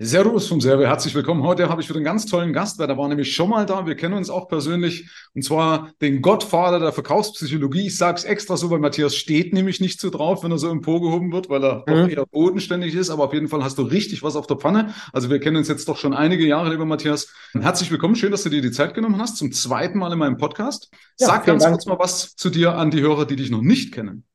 [0.00, 1.42] Servus vom Server, herzlich willkommen.
[1.42, 3.84] Heute habe ich wieder einen ganz tollen Gast, weil der war nämlich schon mal da.
[3.84, 7.88] Wir kennen uns auch persönlich und zwar den Gottvater der Verkaufspsychologie.
[7.88, 10.70] Ich sage es extra so, weil Matthias steht nämlich nicht so drauf, wenn er so
[10.70, 11.84] emporgehoben wird, weil er mhm.
[11.86, 13.10] doch eher bodenständig ist.
[13.10, 14.94] Aber auf jeden Fall hast du richtig was auf der Pfanne.
[15.12, 17.34] Also wir kennen uns jetzt doch schon einige Jahre, lieber Matthias.
[17.52, 20.36] Herzlich willkommen, schön, dass du dir die Zeit genommen hast zum zweiten Mal in meinem
[20.36, 20.92] Podcast.
[21.18, 21.74] Ja, Sag ganz Dank.
[21.74, 24.27] kurz mal was zu dir an die Hörer, die dich noch nicht kennen.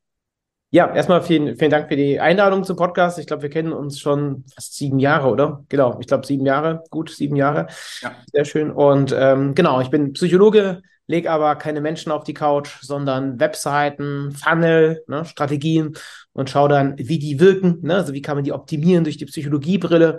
[0.74, 3.20] Ja, erstmal vielen, vielen Dank für die Einladung zum Podcast.
[3.20, 5.62] Ich glaube, wir kennen uns schon fast sieben Jahre, oder?
[5.68, 7.68] Genau, ich glaube sieben Jahre, gut, sieben Jahre.
[8.00, 8.10] Ja.
[8.32, 8.72] Sehr schön.
[8.72, 14.32] Und ähm, genau, ich bin Psychologe, lege aber keine Menschen auf die Couch, sondern Webseiten,
[14.32, 15.94] Funnel, ne, Strategien
[16.32, 17.94] und schaue dann, wie die wirken, ne?
[17.94, 20.18] also wie kann man die optimieren durch die Psychologiebrille.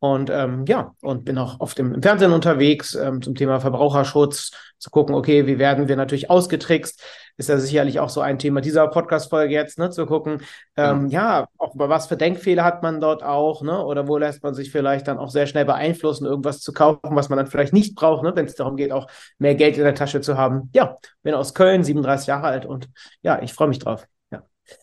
[0.00, 4.88] Und ähm, ja, und bin auch oft im, Fernsehen unterwegs ähm, zum Thema Verbraucherschutz, zu
[4.88, 7.02] gucken, okay, wie werden wir natürlich ausgetrickst,
[7.36, 10.40] ist ja sicherlich auch so ein Thema dieser Podcast-Folge jetzt, ne, zu gucken,
[10.78, 11.40] ähm, ja.
[11.40, 14.54] ja, auch über was für Denkfehler hat man dort auch, ne, oder wo lässt man
[14.54, 17.94] sich vielleicht dann auch sehr schnell beeinflussen, irgendwas zu kaufen, was man dann vielleicht nicht
[17.94, 19.06] braucht, ne, wenn es darum geht, auch
[19.38, 20.70] mehr Geld in der Tasche zu haben.
[20.72, 22.88] Ja, bin aus Köln, 37 Jahre alt und
[23.20, 24.06] ja, ich freue mich drauf.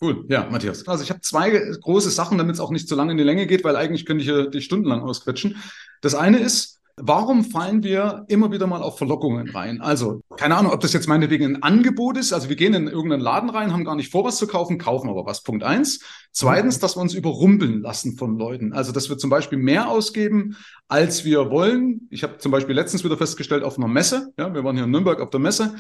[0.02, 0.88] Cool, ja, Matthias.
[0.88, 3.48] Also ich habe zwei große Sachen, damit es auch nicht zu lange in die Länge
[3.48, 5.58] geht, weil eigentlich könnte ich hier die stundenlang ausquetschen.
[6.02, 9.82] Das eine ist, warum fallen wir immer wieder mal auf Verlockungen rein?
[9.82, 12.34] Also, keine Ahnung, ob das jetzt meinetwegen ein Angebot ist.
[12.34, 15.10] Also wir gehen in irgendeinen Laden rein, haben gar nicht vor, was zu kaufen, kaufen
[15.10, 15.44] aber was.
[15.44, 16.00] Punkt eins.
[16.32, 18.74] Zweitens, dass wir uns überrumpeln lassen von Leuten.
[18.74, 22.08] Also, dass wir zum Beispiel mehr ausgeben, als wir wollen.
[22.10, 24.92] Ich habe zum Beispiel letztens wieder festgestellt auf einer Messe, ja, wir waren hier in
[24.92, 25.76] Nürnberg auf der Messe,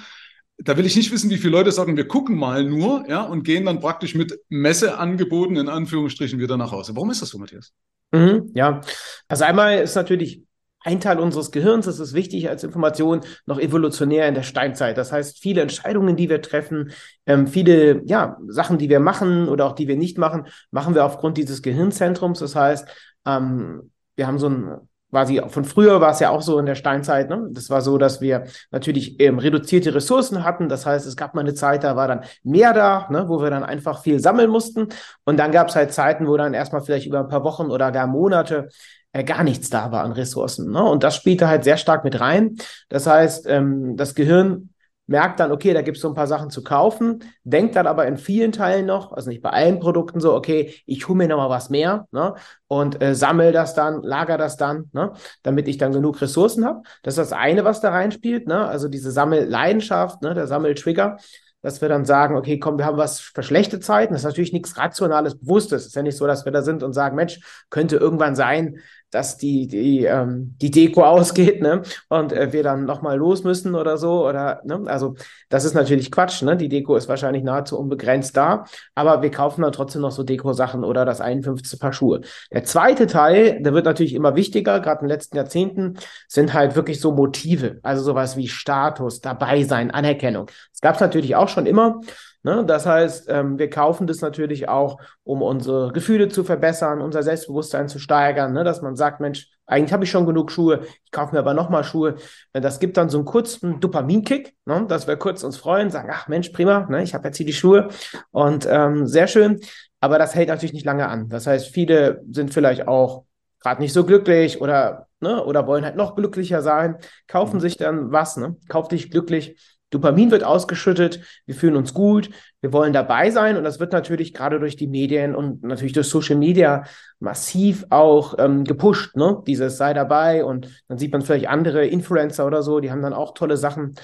[0.58, 3.44] da will ich nicht wissen, wie viele Leute sagen, wir gucken mal nur, ja, und
[3.44, 6.96] gehen dann praktisch mit Messeangeboten in Anführungsstrichen wieder nach Hause.
[6.96, 7.74] Warum ist das so, Matthias?
[8.12, 8.82] Mhm, ja,
[9.28, 10.42] also einmal ist natürlich
[10.88, 14.98] ein Teil unseres Gehirns, das ist wichtig als Information, noch evolutionär in der Steinzeit.
[14.98, 16.92] Das heißt, viele Entscheidungen, die wir treffen,
[17.26, 21.04] ähm, viele ja, Sachen, die wir machen oder auch die wir nicht machen, machen wir
[21.04, 22.40] aufgrund dieses Gehirnzentrums.
[22.40, 22.88] Das heißt,
[23.26, 24.78] ähm, wir haben so ein
[25.10, 27.30] quasi von früher war es ja auch so in der Steinzeit.
[27.30, 27.48] Ne?
[27.52, 30.70] Das war so, dass wir natürlich ähm, reduzierte Ressourcen hatten.
[30.70, 33.28] Das heißt, es gab mal eine Zeit, da war dann mehr da, ne?
[33.28, 34.88] wo wir dann einfach viel sammeln mussten.
[35.24, 37.92] Und dann gab es halt Zeiten, wo dann erstmal vielleicht über ein paar Wochen oder
[37.92, 38.70] gar Monate
[39.14, 40.72] äh, gar nichts da war an Ressourcen.
[40.72, 40.84] Ne?
[40.84, 42.58] Und das spielte halt sehr stark mit rein.
[42.90, 44.70] Das heißt, ähm, das Gehirn
[45.08, 48.06] merkt dann, okay, da gibt es so ein paar Sachen zu kaufen, denkt dann aber
[48.06, 51.38] in vielen Teilen noch, also nicht bei allen Produkten so, okay, ich hole mir noch
[51.38, 52.36] mal was mehr ne,
[52.68, 55.14] und äh, sammle das dann, lager das dann, ne,
[55.44, 56.82] damit ich dann genug Ressourcen habe.
[57.04, 61.18] Das ist das eine, was da reinspielt, ne, also diese Sammelleidenschaft, ne, der Sammeltrigger
[61.62, 64.14] dass wir dann sagen, okay, komm, wir haben was für schlechte Zeiten.
[64.14, 65.82] Das ist natürlich nichts Rationales, Bewusstes.
[65.82, 68.78] Es ist ja nicht so, dass wir da sind und sagen, Mensch, könnte irgendwann sein,
[69.12, 71.82] dass die, die, ähm, die Deko ausgeht, ne?
[72.10, 74.28] Und äh, wir dann nochmal los müssen oder so.
[74.28, 74.84] Oder, ne?
[74.86, 75.16] Also,
[75.50, 76.58] das ist natürlich Quatsch, ne?
[76.58, 78.66] Die Deko ist wahrscheinlich nahezu unbegrenzt da,
[78.96, 81.80] aber wir kaufen dann trotzdem noch so Deko-Sachen oder das 51.
[81.80, 82.22] Paar Schuhe.
[82.52, 85.98] Der zweite Teil, der wird natürlich immer wichtiger, gerade in den letzten Jahrzehnten,
[86.28, 90.48] sind halt wirklich so Motive, also sowas wie Status, dabei sein, Anerkennung.
[90.72, 92.02] Das gab es natürlich auch schon immer.
[92.48, 92.64] Ne?
[92.66, 97.90] Das heißt, ähm, wir kaufen das natürlich auch, um unsere Gefühle zu verbessern, unser Selbstbewusstsein
[97.90, 98.64] zu steigern, ne?
[98.64, 101.84] dass man sagt, Mensch, eigentlich habe ich schon genug Schuhe, ich kaufe mir aber nochmal
[101.84, 102.16] Schuhe.
[102.54, 104.86] Das gibt dann so einen kurzen Dopaminkick, ne?
[104.88, 107.04] dass wir kurz uns freuen, sagen, ach Mensch, prima, ne?
[107.04, 107.90] ich habe jetzt hier die Schuhe
[108.32, 109.60] und ähm, sehr schön.
[110.00, 111.28] Aber das hält natürlich nicht lange an.
[111.28, 113.26] Das heißt, viele sind vielleicht auch
[113.60, 116.96] gerade nicht so glücklich oder, ne, oder wollen halt noch glücklicher sein,
[117.28, 117.62] kaufen mhm.
[117.62, 118.56] sich dann was, ne?
[118.70, 122.30] Kauf dich glücklich Dopamin wird ausgeschüttet, wir fühlen uns gut,
[122.62, 126.08] wir wollen dabei sein und das wird natürlich gerade durch die Medien und natürlich durch
[126.08, 126.84] Social Media
[127.20, 129.42] massiv auch ähm, gepusht, ne?
[129.48, 133.14] Dieses sei dabei und dann sieht man vielleicht andere Influencer oder so, die haben dann
[133.14, 133.96] auch tolle Sachen.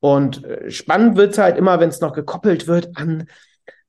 [0.00, 3.26] Und äh, spannend wird es halt immer, wenn es noch gekoppelt wird an,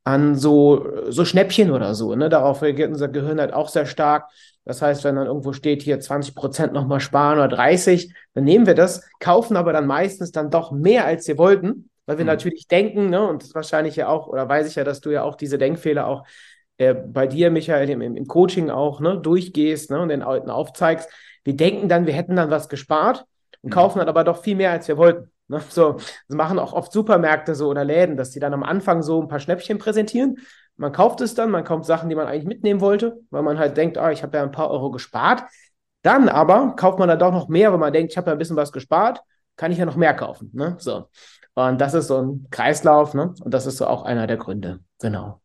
[0.03, 2.15] an so, so Schnäppchen oder so.
[2.15, 2.29] Ne?
[2.29, 4.29] Darauf reagiert unser Gehirn halt auch sehr stark.
[4.65, 8.65] Das heißt, wenn dann irgendwo steht, hier 20 Prozent nochmal sparen oder 30, dann nehmen
[8.65, 12.31] wir das, kaufen aber dann meistens dann doch mehr, als wir wollten, weil wir mhm.
[12.31, 15.23] natürlich denken, ne, und das wahrscheinlich ja auch, oder weiß ich ja, dass du ja
[15.23, 16.25] auch diese Denkfehler auch
[16.77, 21.09] äh, bei dir, Michael, im, im Coaching auch ne, durchgehst ne, und den Leuten aufzeigst.
[21.43, 23.25] Wir denken dann, wir hätten dann was gespart
[23.61, 23.73] und mhm.
[23.73, 25.31] kaufen dann aber doch viel mehr, als wir wollten.
[25.51, 25.61] Ne?
[25.69, 29.21] So, das machen auch oft Supermärkte so oder Läden, dass die dann am Anfang so
[29.21, 30.37] ein paar Schnäppchen präsentieren
[30.81, 33.77] man kauft es dann, man kauft Sachen, die man eigentlich mitnehmen wollte, weil man halt
[33.77, 35.43] denkt, ah, ich habe ja ein paar Euro gespart.
[36.01, 38.39] Dann aber kauft man dann doch noch mehr, weil man denkt, ich habe ja ein
[38.39, 39.21] bisschen was gespart,
[39.55, 40.49] kann ich ja noch mehr kaufen.
[40.53, 40.75] Ne?
[40.79, 41.07] So.
[41.53, 43.35] Und das ist so ein Kreislauf, ne?
[43.41, 44.79] Und das ist so auch einer der Gründe.
[44.99, 45.41] Genau.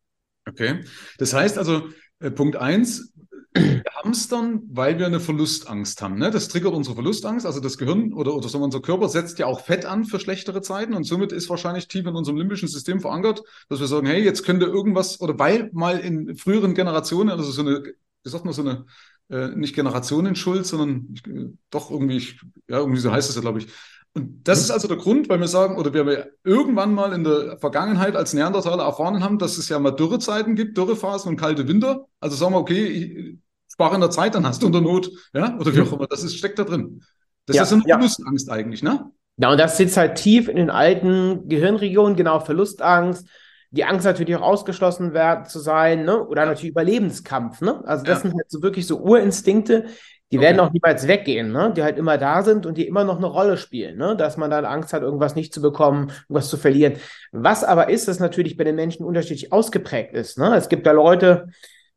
[0.49, 0.85] Okay.
[1.19, 1.83] Das heißt also,
[2.21, 3.13] äh, Punkt eins,
[3.57, 6.19] wir hamstern, weil wir eine Verlustangst haben.
[6.19, 6.31] Ne?
[6.31, 7.47] Das triggert unsere Verlustangst.
[7.47, 10.63] Also das Gehirn oder, oder so unser Körper setzt ja auch Fett an für schlechtere
[10.63, 14.23] Zeiten und somit ist wahrscheinlich tief in unserem limbischen System verankert, dass wir sagen, hey,
[14.23, 17.83] jetzt könnte irgendwas oder weil mal in früheren Generationen, also so eine,
[18.23, 18.87] wie sagt man, so eine
[19.29, 23.41] äh, nicht Generationenschuld, sondern ich, äh, doch irgendwie, ich, ja, irgendwie so heißt es ja,
[23.41, 23.69] glaube ich.
[24.17, 27.59] Und das ist also der Grund, weil wir sagen, oder wir irgendwann mal in der
[27.59, 32.07] Vergangenheit als Neandertaler erfahren haben, dass es ja mal Dürrezeiten gibt, Dürrephasen und kalte Winter.
[32.19, 33.39] Also sagen wir, okay,
[33.77, 36.07] ich spare in der Zeit, dann hast du unter Not, ja, oder wie auch immer.
[36.07, 37.03] Das ist, steckt da drin.
[37.47, 37.97] Das ja, ist eine ja.
[37.97, 39.11] Verlustangst eigentlich, ne?
[39.37, 43.29] Ja, und das sitzt halt tief in den alten Gehirnregionen, genau, Verlustangst,
[43.71, 46.27] die Angst natürlich auch ausgeschlossen werden zu sein, ne?
[46.27, 47.83] Oder natürlich Überlebenskampf, ne?
[47.87, 48.31] Also das ja.
[48.31, 49.87] sind halt so wirklich so Urinstinkte,
[50.33, 50.47] die okay.
[50.47, 51.73] werden auch niemals weggehen, ne?
[51.77, 54.17] die halt immer da sind und die immer noch eine Rolle spielen, ne?
[54.17, 56.95] dass man dann Angst hat, irgendwas nicht zu bekommen, irgendwas zu verlieren.
[57.31, 60.37] Was aber ist, dass natürlich bei den Menschen unterschiedlich ausgeprägt ist.
[60.37, 60.57] Ne?
[60.57, 61.49] Es gibt da Leute,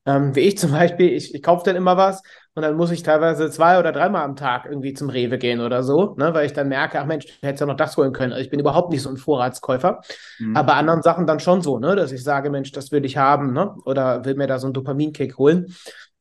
[0.09, 2.21] ähm, wie ich zum Beispiel, ich, ich kaufe dann immer was
[2.55, 5.83] und dann muss ich teilweise zwei oder dreimal am Tag irgendwie zum Rewe gehen oder
[5.83, 6.33] so, ne?
[6.33, 8.33] weil ich dann merke, ach Mensch, du hättest ja noch das holen können.
[8.33, 10.01] Also ich bin überhaupt nicht so ein Vorratskäufer.
[10.39, 10.57] Mhm.
[10.57, 11.95] Aber anderen Sachen dann schon so, ne?
[11.95, 13.75] dass ich sage, Mensch, das will ich haben ne?
[13.85, 15.75] oder will mir da so einen Dopaminkick holen.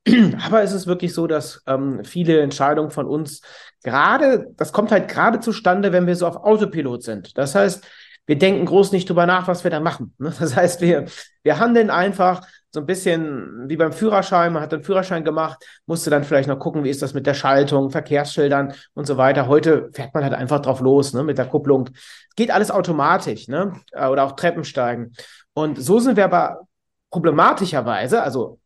[0.47, 3.43] Aber es ist wirklich so, dass ähm, viele Entscheidungen von uns
[3.83, 7.37] gerade, das kommt halt gerade zustande, wenn wir so auf Autopilot sind.
[7.39, 7.85] Das heißt,
[8.27, 10.15] wir denken groß nicht drüber nach, was wir da machen.
[10.19, 10.33] Ne?
[10.39, 11.07] Das heißt, wir,
[11.43, 14.53] wir handeln einfach so ein bisschen wie beim Führerschein.
[14.53, 17.35] Man hat den Führerschein gemacht, musste dann vielleicht noch gucken, wie ist das mit der
[17.35, 19.47] Schaltung, Verkehrsschildern und so weiter.
[19.47, 21.91] Heute fährt man halt einfach drauf los, ne, mit der Kupplung.
[22.37, 25.15] Geht alles automatisch, ne, oder auch Treppensteigen.
[25.55, 26.61] Und so sind wir aber
[27.11, 28.61] problematischerweise, also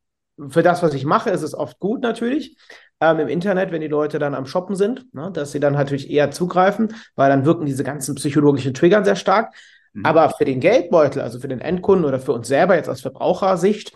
[0.49, 2.57] für das, was ich mache, ist es oft gut natürlich.
[3.01, 6.11] Ähm, Im Internet, wenn die Leute dann am Shoppen sind, ne, dass sie dann natürlich
[6.11, 9.55] eher zugreifen, weil dann wirken diese ganzen psychologischen Triggern sehr stark.
[9.93, 10.07] Mhm.
[10.07, 13.93] Aber für den Geldbeutel, also für den Endkunden oder für uns selber jetzt aus Verbrauchersicht,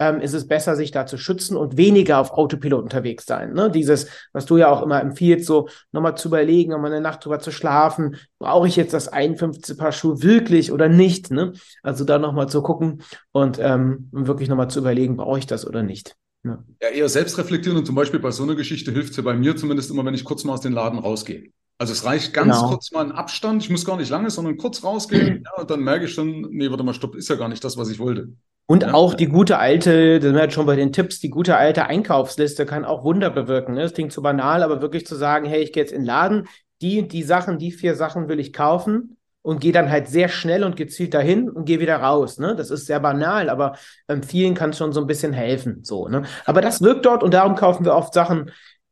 [0.00, 3.52] ähm, ist es besser, sich da zu schützen und weniger auf Autopilot unterwegs sein.
[3.52, 3.70] Ne?
[3.70, 7.38] Dieses, was du ja auch immer empfiehlst, so nochmal zu überlegen, nochmal eine Nacht drüber
[7.38, 11.30] zu schlafen, brauche ich jetzt das 51 Paar Schuhe wirklich oder nicht?
[11.30, 11.52] Ne?
[11.82, 13.02] Also da nochmal zu gucken
[13.32, 16.16] und ähm, wirklich nochmal zu überlegen, brauche ich das oder nicht.
[16.42, 16.64] Ja.
[16.80, 19.34] ja, eher selbst reflektieren und zum Beispiel bei so einer Geschichte hilft es ja bei
[19.34, 21.50] mir zumindest immer, wenn ich kurz mal aus dem Laden rausgehe.
[21.80, 22.68] Also es reicht ganz genau.
[22.68, 25.80] kurz mal ein Abstand, ich muss gar nicht lange, sondern kurz rausgehen ja, und dann
[25.80, 28.34] merke ich schon, nee, warte mal, stopp, ist ja gar nicht das, was ich wollte.
[28.66, 28.92] Und ja.
[28.92, 31.86] auch die gute alte, das sind wir jetzt schon bei den Tipps, die gute alte
[31.86, 33.76] Einkaufsliste kann auch Wunder bewirken.
[33.76, 33.80] Ne?
[33.80, 36.48] Das klingt zu banal, aber wirklich zu sagen, hey, ich gehe jetzt in den Laden,
[36.82, 40.64] die, die Sachen, die vier Sachen will ich kaufen und gehe dann halt sehr schnell
[40.64, 42.38] und gezielt dahin und gehe wieder raus.
[42.38, 42.54] Ne?
[42.54, 43.76] Das ist sehr banal, aber
[44.06, 45.82] ähm, vielen kann es schon so ein bisschen helfen.
[45.82, 46.24] So, ne?
[46.44, 48.50] Aber das wirkt dort und darum kaufen wir oft Sachen,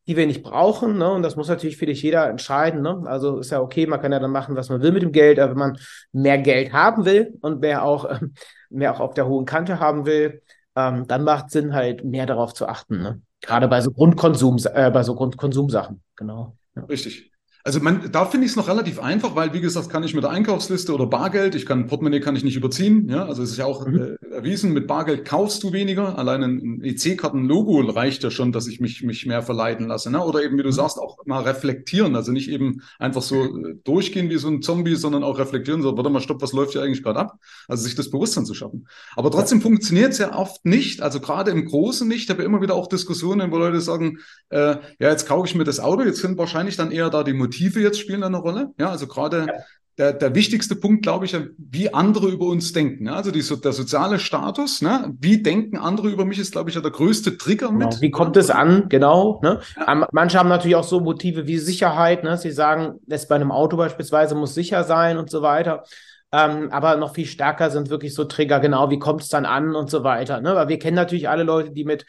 [0.08, 0.96] die wir nicht brauchen.
[0.96, 1.12] Ne?
[1.12, 2.80] Und das muss natürlich für dich jeder entscheiden.
[2.80, 3.02] Ne?
[3.04, 5.38] Also ist ja okay, man kann ja dann machen, was man will mit dem Geld,
[5.38, 5.78] aber wenn man
[6.12, 8.32] mehr Geld haben will und mehr auch ähm,
[8.70, 10.42] mehr auch auf der hohen Kante haben will,
[10.76, 13.02] ähm, dann macht Sinn, halt mehr darauf zu achten.
[13.02, 13.20] Ne?
[13.40, 16.56] Gerade bei so Grundkonsum, äh, bei so Grundkonsumsachen, genau.
[16.74, 16.84] Ja.
[16.84, 17.30] Richtig.
[17.68, 20.24] Also man, da finde ich es noch relativ einfach, weil wie gesagt, kann ich mit
[20.24, 23.58] der Einkaufsliste oder Bargeld, ich kann Portemonnaie kann ich nicht überziehen, ja, also es ist
[23.58, 24.16] ja auch mhm.
[24.22, 28.80] äh, erwiesen, mit Bargeld kaufst du weniger, allein ein EC-Karten-Logo reicht ja schon, dass ich
[28.80, 30.24] mich mich mehr verleiten lasse, ne?
[30.24, 30.72] Oder eben wie du mhm.
[30.72, 34.94] sagst, auch mal reflektieren, also nicht eben einfach so äh, durchgehen wie so ein Zombie,
[34.94, 37.38] sondern auch reflektieren, so warte mal, stopp, was läuft hier eigentlich gerade ab?
[37.66, 38.88] Also sich das Bewusstsein zu schaffen.
[39.14, 39.64] Aber trotzdem ja.
[39.64, 42.22] funktioniert es ja oft nicht, also gerade im Großen nicht.
[42.22, 45.54] Ich habe ja immer wieder auch Diskussionen, wo Leute sagen, äh, ja, jetzt kaufe ich
[45.54, 48.70] mir das Auto, jetzt sind wahrscheinlich dann eher da die Motive jetzt spielen eine Rolle.
[48.78, 49.54] Ja, also gerade ja.
[49.98, 53.06] der, der wichtigste Punkt, glaube ich, wie andere über uns denken.
[53.06, 55.14] Ja, also die, der soziale Status, ne?
[55.20, 57.86] wie denken andere über mich, ist, glaube ich, ja der größte Trigger genau.
[57.86, 58.00] mit.
[58.00, 58.88] Wie kommt es an?
[58.88, 59.40] Genau.
[59.42, 59.60] Ne?
[59.76, 60.06] Ja.
[60.12, 62.24] Manche haben natürlich auch so Motive wie Sicherheit.
[62.24, 62.36] Ne?
[62.36, 65.84] Sie sagen, es bei einem Auto beispielsweise muss sicher sein und so weiter.
[66.30, 69.74] Ähm, aber noch viel stärker sind wirklich so Trigger, genau, wie kommt es dann an
[69.74, 70.40] und so weiter.
[70.40, 70.54] Ne?
[70.54, 72.04] Weil wir kennen natürlich alle Leute, die mit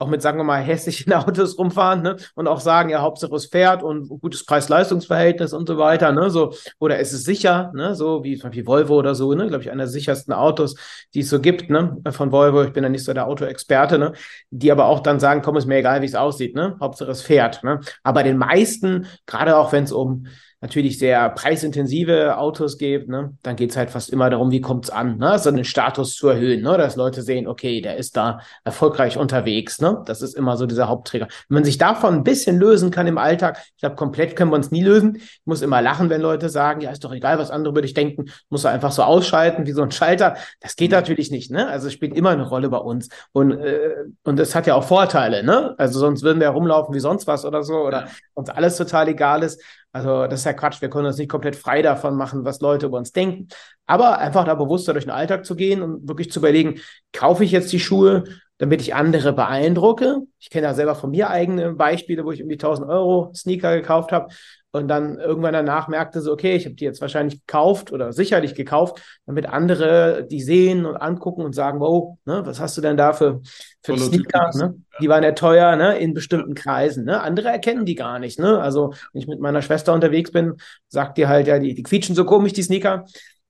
[0.00, 2.16] auch mit, sagen wir mal, hässlichen Autos rumfahren ne?
[2.34, 6.30] und auch sagen, ja, Hauptsache es fährt und gutes Preis-Leistungs-Verhältnis und so weiter, ne?
[6.30, 7.94] So, oder ist es sicher, ne?
[7.94, 9.46] So wie Beispiel Volvo oder so, ne?
[9.46, 10.74] Glaube ich, einer der sichersten Autos,
[11.14, 11.98] die es so gibt, ne?
[12.10, 14.12] Von Volvo, ich bin ja nicht so der Autoexperte, ne?
[14.50, 16.76] Die aber auch dann sagen, komm, ist mir egal, wie es aussieht, ne?
[16.80, 17.80] Hauptsache es fährt, ne?
[18.02, 20.26] Aber den meisten, gerade auch wenn es um
[20.60, 25.16] natürlich sehr preisintensive Autos gibt, ne, dann geht's halt fast immer darum, wie kommt's an,
[25.16, 29.16] ne, so einen Status zu erhöhen, ne, dass Leute sehen, okay, der ist da erfolgreich
[29.16, 31.28] unterwegs, ne, das ist immer so dieser Hauptträger.
[31.48, 34.56] Wenn man sich davon ein bisschen lösen kann im Alltag, ich glaube, komplett können wir
[34.56, 35.16] uns nie lösen.
[35.16, 37.94] Ich muss immer lachen, wenn Leute sagen, ja, ist doch egal, was andere über dich
[37.94, 40.36] denken, muss er einfach so ausschalten wie so ein Schalter.
[40.60, 43.08] Das geht natürlich nicht, ne, also es spielt immer eine Rolle bei uns.
[43.32, 47.00] Und äh, und es hat ja auch Vorteile, ne, also sonst würden wir rumlaufen wie
[47.00, 49.62] sonst was oder so oder uns alles total egal ist.
[49.92, 50.80] Also das ist ja Quatsch.
[50.80, 53.48] Wir können uns nicht komplett frei davon machen, was Leute über uns denken.
[53.86, 56.80] Aber einfach da bewusster durch den Alltag zu gehen und wirklich zu überlegen,
[57.12, 58.24] kaufe ich jetzt die Schuhe,
[58.58, 60.20] damit ich andere beeindrucke?
[60.38, 64.12] Ich kenne ja selber von mir eigene Beispiele, wo ich die 1000 Euro Sneaker gekauft
[64.12, 64.32] habe.
[64.72, 68.54] Und dann irgendwann danach merkte sie, okay, ich habe die jetzt wahrscheinlich gekauft oder sicherlich
[68.54, 72.96] gekauft, damit andere die sehen und angucken und sagen, wow, ne, was hast du denn
[72.96, 73.40] da für,
[73.82, 74.50] für Sneaker?
[74.54, 74.76] Ne?
[75.00, 77.04] Die waren ja teuer ne, in bestimmten Kreisen.
[77.04, 77.20] Ne?
[77.20, 78.38] Andere erkennen die gar nicht.
[78.38, 78.60] Ne?
[78.60, 80.54] Also wenn ich mit meiner Schwester unterwegs bin,
[80.88, 83.04] sagt die halt, ja, die, die quietschen so komisch, die Sneaker.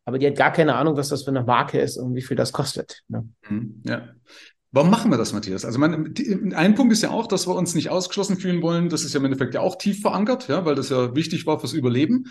[0.06, 2.36] Aber die hat gar keine Ahnung, was das für eine Marke ist und wie viel
[2.36, 3.02] das kostet.
[3.08, 3.28] Ne?
[3.48, 4.08] Mhm, ja.
[4.72, 5.64] Warum machen wir das, Matthias?
[5.64, 6.14] Also mein,
[6.54, 8.88] ein Punkt ist ja auch, dass wir uns nicht ausgeschlossen fühlen wollen.
[8.88, 11.58] Das ist ja im Endeffekt ja auch tief verankert, ja, weil das ja wichtig war
[11.58, 12.26] fürs Überleben.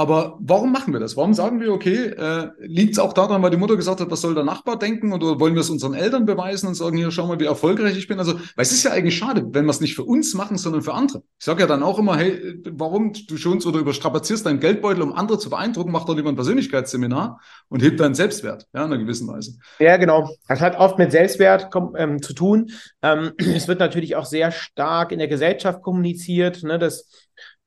[0.00, 1.14] Aber warum machen wir das?
[1.18, 4.22] Warum sagen wir, okay, äh, liegt es auch daran, weil die Mutter gesagt hat, was
[4.22, 5.12] soll der Nachbar denken?
[5.12, 8.08] Oder wollen wir es unseren Eltern beweisen und sagen, hier, schau mal, wie erfolgreich ich
[8.08, 8.18] bin?
[8.18, 10.80] Also, weil es ist ja eigentlich schade, wenn wir es nicht für uns machen, sondern
[10.80, 11.22] für andere.
[11.38, 15.12] Ich sage ja dann auch immer, hey, warum du schonst oder überstrapazierst deinen Geldbeutel, um
[15.12, 17.38] andere zu beeindrucken, mach doch lieber ein Persönlichkeitsseminar
[17.68, 19.58] und hebt deinen Selbstwert, ja, in einer gewissen Weise.
[19.80, 20.30] Ja, genau.
[20.48, 22.70] Das hat oft mit Selbstwert ähm, zu tun.
[23.02, 27.06] Ähm, es wird natürlich auch sehr stark in der Gesellschaft kommuniziert, ne, dass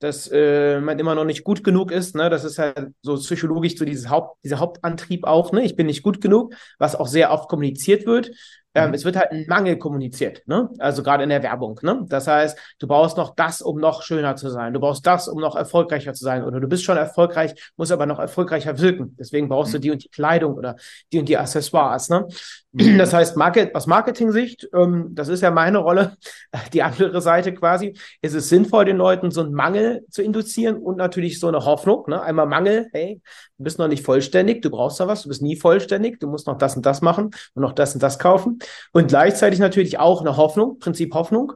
[0.04, 2.14] dass äh, man immer noch nicht gut genug ist.
[2.14, 2.30] Ne?
[2.30, 5.54] Das ist halt so psychologisch so dieses Haupt, dieser Hauptantrieb auch.
[5.54, 5.64] Ne?
[5.64, 8.32] Ich bin nicht gut genug, was auch sehr oft kommuniziert wird.
[8.76, 8.94] Ähm, mhm.
[8.96, 10.70] Es wird halt ein Mangel kommuniziert, ne?
[10.80, 12.06] Also gerade in der Werbung, ne?
[12.08, 14.74] Das heißt, du brauchst noch das, um noch schöner zu sein.
[14.74, 16.44] Du brauchst das, um noch erfolgreicher zu sein.
[16.44, 19.16] Oder du bist schon erfolgreich, musst aber noch erfolgreicher wirken.
[19.20, 19.78] Deswegen brauchst mhm.
[19.78, 20.76] du die und die Kleidung oder
[21.12, 22.28] die und die Accessoires, ne?
[22.74, 22.98] Mhm.
[22.98, 26.18] Das heißt, Market, aus Marketing-Sicht, ähm, das ist ja meine Rolle,
[26.74, 30.98] die andere Seite quasi, ist es sinnvoll, den Leuten so einen Mangel zu induzieren und
[30.98, 32.22] natürlich so eine Hoffnung, ne?
[32.22, 33.22] Einmal Mangel, hey,
[33.58, 36.48] du bist noch nicht vollständig, du brauchst da was, du bist nie vollständig, du musst
[36.48, 38.58] noch das und das machen und noch das und das kaufen.
[38.92, 41.54] Und gleichzeitig natürlich auch eine Hoffnung, Prinzip Hoffnung.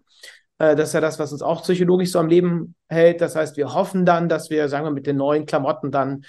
[0.60, 3.22] Äh, das ist ja das, was uns auch psychologisch so am Leben hält.
[3.22, 6.26] Das heißt, wir hoffen dann, dass wir, sagen wir, mit den neuen Klamotten dann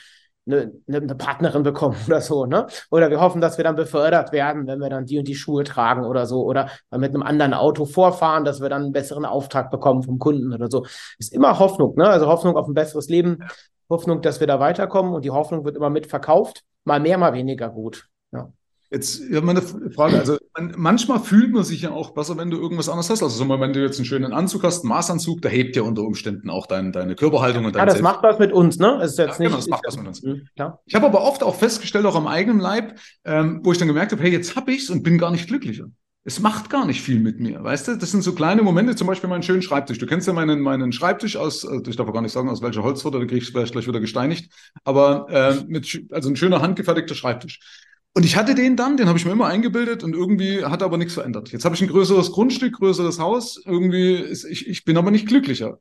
[0.47, 2.67] eine, eine, Partnerin bekommen oder so, ne?
[2.91, 5.65] Oder wir hoffen, dass wir dann befördert werden, wenn wir dann die und die Schuhe
[5.65, 6.43] tragen oder so.
[6.43, 10.53] Oder mit einem anderen Auto vorfahren, dass wir dann einen besseren Auftrag bekommen vom Kunden
[10.53, 10.87] oder so.
[11.19, 12.09] Ist immer Hoffnung, ne?
[12.09, 13.39] Also Hoffnung auf ein besseres Leben,
[13.91, 16.65] Hoffnung, dass wir da weiterkommen und die Hoffnung wird immer mitverkauft.
[16.85, 18.09] Mal mehr, mal weniger gut.
[18.91, 22.57] Jetzt ja, meine Frage, also man, manchmal fühlt man sich ja auch besser, wenn du
[22.57, 23.23] irgendwas anderes hast.
[23.23, 26.49] Also wenn du jetzt einen schönen Anzug hast, einen Maßanzug, da hebt ja unter Umständen
[26.49, 28.99] auch dein, deine Körperhaltung und dein Ja, das Selbst macht was mit uns, ne?
[29.03, 30.23] Es ist jetzt ja, genau, nicht, das macht was mit uns.
[30.57, 30.79] Ja.
[30.87, 34.13] Ich habe aber oft auch festgestellt, auch am eigenen Leib, ähm, wo ich dann gemerkt
[34.13, 35.87] habe, hey, jetzt habe ich's und bin gar nicht glücklicher.
[36.25, 37.97] Es macht gar nicht viel mit mir, weißt du?
[37.97, 39.99] Das sind so kleine Momente, zum Beispiel meinen schönen Schreibtisch.
[39.99, 42.61] Du kennst ja meinen, meinen Schreibtisch aus, also ich darf auch gar nicht sagen, aus
[42.61, 44.53] welcher Holzsorte, da krieg ich vielleicht gleich wieder gesteinigt,
[44.85, 47.61] aber äh, mit, also ein schöner handgefertigter Schreibtisch.
[48.19, 50.99] Und ich hatte den dann, den habe ich mir immer eingebildet und irgendwie hat aber
[50.99, 51.53] nichts verändert.
[51.53, 55.29] Jetzt habe ich ein größeres Grundstück, größeres Haus, irgendwie ist, ich, ich bin aber nicht
[55.29, 55.79] glücklicher.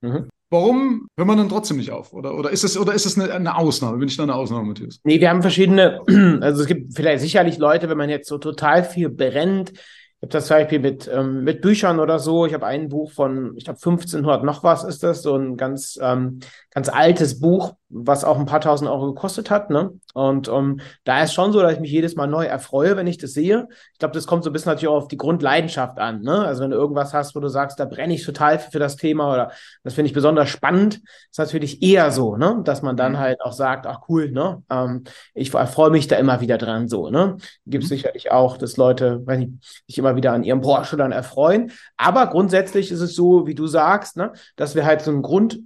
[0.00, 0.30] Mhm.
[0.48, 2.14] Warum hört man dann trotzdem nicht auf?
[2.14, 3.98] Oder, oder ist es, oder ist es eine, eine Ausnahme?
[3.98, 5.00] Bin ich da eine Ausnahme, Matthias?
[5.04, 6.00] Nee, wir haben verschiedene,
[6.40, 9.74] also es gibt vielleicht sicherlich Leute, wenn man jetzt so total viel brennt,
[10.24, 12.46] habe das zum Beispiel mit, ähm, mit Büchern oder so.
[12.46, 15.98] Ich habe ein Buch von, ich glaube, 1500 noch was ist das, so ein ganz,
[16.00, 19.70] ähm, ganz altes Buch, was auch ein paar tausend Euro gekostet hat.
[19.70, 19.92] Ne?
[20.14, 23.06] Und um, ähm, da ist schon so, dass ich mich jedes Mal neu erfreue, wenn
[23.06, 23.68] ich das sehe.
[23.92, 26.22] Ich glaube, das kommt so ein bisschen natürlich auch auf die Grundleidenschaft an.
[26.22, 26.44] Ne?
[26.44, 28.96] Also wenn du irgendwas hast, wo du sagst, da brenne ich total für, für das
[28.96, 29.52] Thema oder
[29.84, 32.62] das finde ich besonders spannend, ist natürlich eher so, ne?
[32.64, 33.18] dass man dann mhm.
[33.18, 34.62] halt auch sagt, ach cool, ne?
[34.70, 36.88] Ähm, ich erfreue mich da immer wieder dran.
[36.88, 37.36] So, ne?
[37.64, 37.94] Gibt es mhm.
[37.94, 39.52] sicherlich auch, dass Leute, weiß nicht,
[39.86, 41.70] sich immer wieder an ihrem Porsche dann erfreuen.
[41.96, 44.32] Aber grundsätzlich ist es so, wie du sagst, ne?
[44.56, 45.60] dass wir halt so einen Grund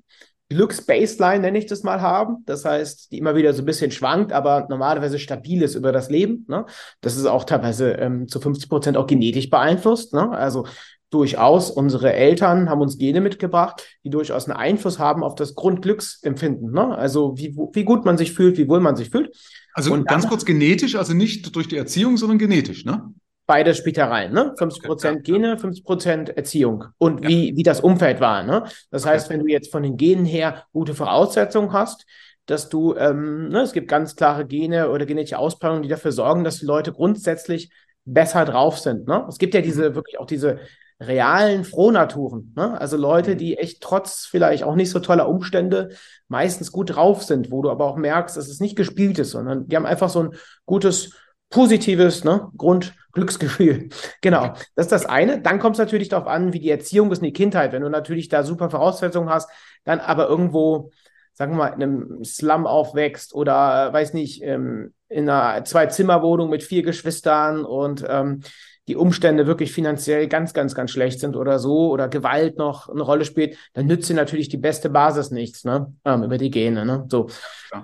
[0.50, 2.38] Glücksbaseline, nenne ich das mal, haben.
[2.46, 6.08] Das heißt, die immer wieder so ein bisschen schwankt, aber normalerweise stabil ist über das
[6.08, 6.46] Leben.
[6.48, 6.64] Ne?
[7.00, 10.14] Das ist auch teilweise ähm, zu 50 Prozent auch genetisch beeinflusst.
[10.14, 10.30] Ne?
[10.30, 10.66] Also
[11.10, 16.70] durchaus, unsere Eltern haben uns Gene mitgebracht, die durchaus einen Einfluss haben auf das Grundglücksempfinden.
[16.72, 16.96] Ne?
[16.96, 19.36] Also wie, wie gut man sich fühlt, wie wohl man sich fühlt.
[19.74, 23.12] Also Und ganz kurz genetisch, also nicht durch die Erziehung, sondern genetisch, ne?
[23.48, 24.52] Beides spielt herein, ne?
[24.58, 27.30] 50 Prozent Gene, 50 Prozent Erziehung und ja.
[27.30, 28.64] wie, wie das Umfeld war, ne?
[28.90, 29.14] Das okay.
[29.14, 32.04] heißt, wenn du jetzt von den Genen her gute Voraussetzungen hast,
[32.44, 36.44] dass du, ähm, ne, es gibt ganz klare Gene oder genetische Ausprägungen, die dafür sorgen,
[36.44, 37.72] dass die Leute grundsätzlich
[38.04, 39.24] besser drauf sind, ne?
[39.30, 39.94] Es gibt ja diese, mhm.
[39.94, 40.58] wirklich auch diese
[41.00, 42.78] realen Frohnaturen, ne?
[42.78, 43.38] Also Leute, mhm.
[43.38, 45.88] die echt trotz vielleicht auch nicht so toller Umstände
[46.28, 49.68] meistens gut drauf sind, wo du aber auch merkst, dass es nicht gespielt ist, sondern
[49.68, 50.34] die haben einfach so ein
[50.66, 51.14] gutes
[51.50, 53.88] positives ne, Grundglücksgefühl.
[54.20, 55.40] Genau, das ist das eine.
[55.40, 57.72] Dann kommt es natürlich darauf an, wie die Erziehung ist in die Kindheit.
[57.72, 59.48] Wenn du natürlich da super Voraussetzungen hast,
[59.84, 60.90] dann aber irgendwo,
[61.34, 66.62] sagen wir mal, in einem Slum aufwächst oder, weiß nicht, ähm, in einer Zwei-Zimmer-Wohnung mit
[66.62, 68.42] vier Geschwistern und ähm,
[68.88, 73.02] die Umstände wirklich finanziell ganz, ganz, ganz schlecht sind oder so oder Gewalt noch eine
[73.02, 75.94] Rolle spielt, dann nützt dir natürlich die beste Basis nichts, ne?
[76.04, 77.06] Ähm, über die Gene, ne?
[77.08, 77.28] So.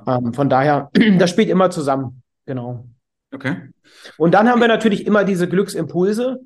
[0.07, 2.23] Ähm, von daher, das spielt immer zusammen.
[2.47, 2.87] Genau.
[3.35, 3.57] Okay.
[4.17, 6.41] Und dann haben wir natürlich immer diese Glücksimpulse,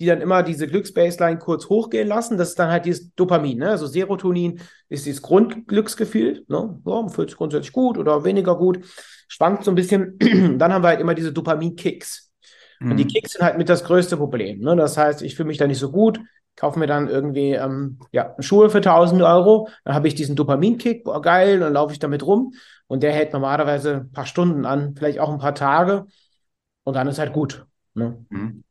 [0.00, 2.36] die dann immer diese Glücksbaseline kurz hochgehen lassen.
[2.36, 3.58] Das ist dann halt dieses Dopamin.
[3.58, 3.70] Ne?
[3.70, 6.44] Also Serotonin ist dieses Grundglücksgefühl.
[6.48, 6.80] Ne?
[6.84, 8.80] So, fühlt sich grundsätzlich gut oder weniger gut.
[9.28, 10.18] Schwankt so ein bisschen.
[10.58, 12.30] dann haben wir halt immer diese Dopamin-Kicks.
[12.80, 13.08] Und die mhm.
[13.08, 14.60] Kicks sind halt mit das größte Problem.
[14.60, 14.74] Ne?
[14.74, 16.18] Das heißt, ich fühle mich da nicht so gut,
[16.56, 21.04] kaufe mir dann irgendwie ähm, ja, Schuhe für 1000 Euro, dann habe ich diesen Dopaminkick,
[21.04, 22.54] boah, geil, dann laufe ich damit rum
[22.88, 26.06] und der hält normalerweise ein paar Stunden an, vielleicht auch ein paar Tage
[26.84, 27.66] und dann ist halt gut.
[27.94, 28.24] Ne?
[28.30, 28.64] Mhm.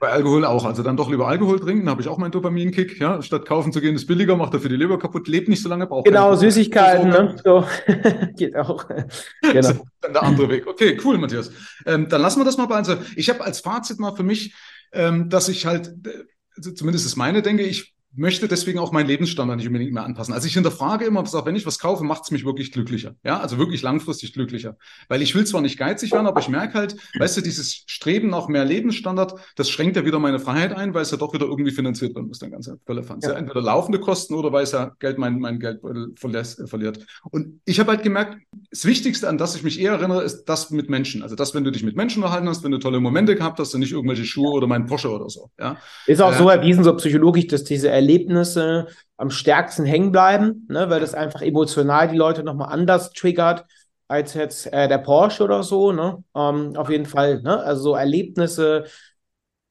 [0.00, 0.64] Bei Alkohol auch.
[0.64, 2.98] Also dann doch lieber Alkohol trinken, habe ich auch meinen Dopaminkick.
[2.98, 3.22] Ja?
[3.22, 5.86] Statt kaufen zu gehen, ist billiger, macht dafür die Leber kaputt, lebt nicht so lange,
[5.86, 7.36] braucht Genau, Süßigkeiten, ne?
[7.44, 7.64] So.
[8.36, 8.86] Geht auch.
[9.42, 9.84] genau.
[10.00, 10.66] Dann der andere Weg.
[10.66, 11.50] Okay, cool, Matthias.
[11.84, 12.76] Ähm, dann lassen wir das mal bei.
[12.76, 14.54] Also ich habe als Fazit mal für mich,
[14.92, 16.24] ähm, dass ich halt, äh,
[16.56, 20.34] also zumindest ist meine, denke ich, möchte deswegen auch meinen Lebensstandard nicht unbedingt mehr anpassen.
[20.34, 23.14] Also ich hinterfrage immer, wenn ich was kaufe, macht es mich wirklich glücklicher.
[23.24, 24.76] Ja, also wirklich langfristig glücklicher.
[25.08, 28.28] Weil ich will zwar nicht geizig werden, aber ich merke halt, weißt du, dieses Streben
[28.28, 31.46] nach mehr Lebensstandard, das schränkt ja wieder meine Freiheit ein, weil es ja doch wieder
[31.46, 33.24] irgendwie finanziert werden muss, dann ganz Firlefanz.
[33.24, 33.32] Ja.
[33.32, 33.38] ja.
[33.38, 35.80] Entweder laufende Kosten oder weil es ja Geld mein, mein Geld
[36.16, 37.06] verliert.
[37.30, 38.38] Und ich habe halt gemerkt,
[38.76, 41.22] das Wichtigste, an das ich mich eher erinnere, ist das mit Menschen.
[41.22, 43.72] Also das, wenn du dich mit Menschen unterhalten hast, wenn du tolle Momente gehabt hast,
[43.74, 45.50] und nicht irgendwelche Schuhe oder mein Porsche oder so.
[45.58, 45.78] Ja.
[46.06, 50.90] Ist auch äh, so erwiesen, so psychologisch, dass diese Erlebnisse am stärksten hängen bleiben, ne,
[50.90, 53.64] weil das einfach emotional die Leute nochmal anders triggert
[54.08, 55.92] als jetzt äh, der Porsche oder so.
[55.92, 56.22] Ne?
[56.34, 57.58] Ähm, auf jeden Fall, ne?
[57.58, 58.84] also so Erlebnisse,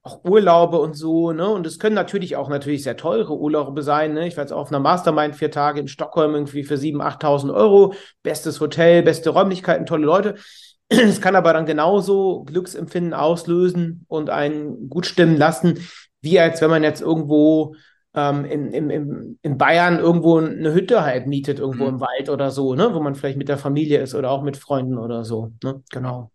[0.06, 1.48] auch Urlaube und so, ne?
[1.48, 4.26] Und es können natürlich auch natürlich sehr teure Urlaube sein, ne?
[4.26, 7.94] Ich war jetzt auf einer Mastermind vier Tage in Stockholm irgendwie für 7.000, 8.000 Euro.
[8.22, 10.34] Bestes Hotel, beste Räumlichkeiten, tolle Leute.
[10.88, 15.80] Es kann aber dann genauso Glücksempfinden auslösen und einen gut stimmen lassen,
[16.20, 17.74] wie als wenn man jetzt irgendwo
[18.14, 21.94] ähm, in, in, in Bayern irgendwo eine Hütte halt mietet, irgendwo mhm.
[21.94, 22.94] im Wald oder so, ne?
[22.94, 25.50] wo man vielleicht mit der Familie ist oder auch mit Freunden oder so.
[25.64, 25.82] Ne?
[25.90, 26.30] Genau.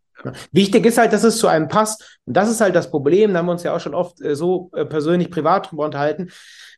[0.52, 2.20] Wichtig ist halt, dass es zu einem passt.
[2.26, 3.34] Und das ist halt das Problem.
[3.34, 6.30] Da haben wir uns ja auch schon oft äh, so äh, persönlich privat drüber unterhalten,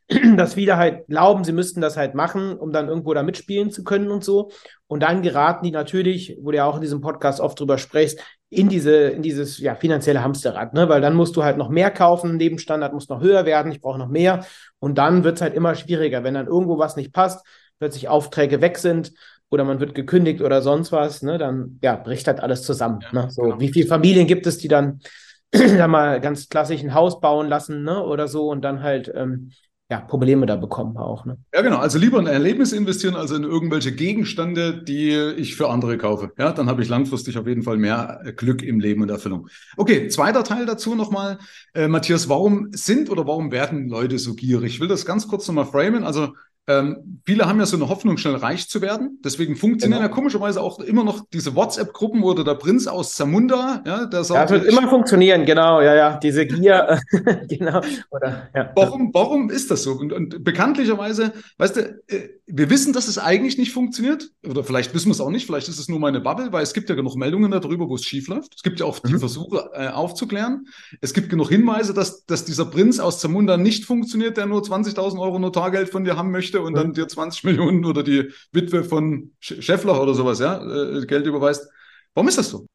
[0.36, 3.84] dass viele halt glauben, sie müssten das halt machen, um dann irgendwo da mitspielen zu
[3.84, 4.50] können und so.
[4.86, 8.20] Und dann geraten die natürlich, wo du ja auch in diesem Podcast oft drüber sprichst,
[8.50, 10.88] in diese, in dieses ja, finanzielle Hamsterrad, ne?
[10.88, 13.98] Weil dann musst du halt noch mehr kaufen, Lebensstandard muss noch höher werden, ich brauche
[13.98, 14.44] noch mehr.
[14.78, 17.44] Und dann wird es halt immer schwieriger, wenn dann irgendwo was nicht passt,
[17.78, 19.12] plötzlich Aufträge weg sind
[19.54, 21.38] oder man wird gekündigt oder sonst was, ne?
[21.38, 23.00] Dann ja, bricht halt alles zusammen.
[23.00, 23.30] Ja, ne?
[23.30, 23.60] So, genau.
[23.60, 25.00] wie viele Familien gibt es, die dann
[25.50, 28.02] da mal ganz klassisch ein Haus bauen lassen, ne?
[28.04, 29.50] Oder so und dann halt ähm,
[29.90, 31.26] ja, Probleme da bekommen auch.
[31.26, 31.36] Ne?
[31.52, 31.76] Ja, genau.
[31.76, 36.32] Also lieber in Erlebnis investieren, als in irgendwelche Gegenstände, die ich für andere kaufe.
[36.38, 39.48] Ja, dann habe ich langfristig auf jeden Fall mehr äh, Glück im Leben und Erfüllung.
[39.76, 41.38] Okay, zweiter Teil dazu nochmal.
[41.74, 44.74] Äh, Matthias, warum sind oder warum werden Leute so gierig?
[44.74, 46.02] Ich will das ganz kurz nochmal framen.
[46.02, 46.34] Also
[46.66, 49.18] ähm, viele haben ja so eine Hoffnung, schnell reich zu werden.
[49.22, 50.10] Deswegen funktionieren genau.
[50.10, 53.82] ja komischerweise auch immer noch diese WhatsApp-Gruppen oder der Prinz aus Zamunda.
[53.86, 57.00] Ja, der sagt, ja, das wird immer funktionieren, genau, ja, ja, diese Gier,
[57.48, 57.82] genau.
[58.10, 58.72] Oder, ja.
[58.74, 59.92] Warum, warum ist das so?
[59.92, 64.30] Und, und bekanntlicherweise, weißt du, äh, wir wissen, dass es eigentlich nicht funktioniert.
[64.46, 66.74] Oder vielleicht wissen wir es auch nicht, vielleicht ist es nur meine Bubble, weil es
[66.74, 68.54] gibt ja genug Meldungen darüber, wo es schief läuft.
[68.56, 69.18] Es gibt ja auch die mhm.
[69.18, 70.66] Versuche äh, aufzuklären.
[71.00, 75.18] Es gibt genug Hinweise, dass, dass dieser Prinz aus Zamunda nicht funktioniert, der nur 20.000
[75.18, 78.84] Euro Notargeld von dir haben möchte möchte und dann dir 20 Millionen oder die Witwe
[78.84, 81.68] von Scheffler oder sowas, ja, äh, Geld überweist.
[82.14, 82.66] Warum ist das so?